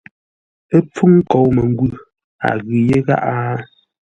Ə́ 0.75 0.79
mpfúŋ 0.85 1.11
nkou 1.21 1.47
məngwʉ̂, 1.55 1.89
a 2.47 2.49
ghʉ 2.65 2.77
yé 2.89 2.97
gháʼá? 3.07 3.33